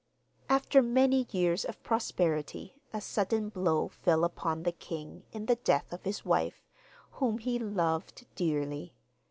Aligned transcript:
After 0.49 0.81
many 0.81 1.27
years 1.29 1.63
of 1.63 1.83
prosperity 1.83 2.73
a 2.91 2.99
sudden 2.99 3.49
blow 3.49 3.89
fell 3.89 4.23
upon 4.23 4.63
the 4.63 4.71
king 4.71 5.21
in 5.31 5.45
the 5.45 5.57
death 5.57 5.93
of 5.93 6.05
his 6.05 6.25
wife, 6.25 6.65
whom 7.11 7.37
he 7.37 7.59
loved 7.59 8.25
dearly. 8.33 8.95